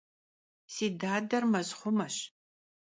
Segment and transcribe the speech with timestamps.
[0.73, 2.15] Si dader mezxhumeş.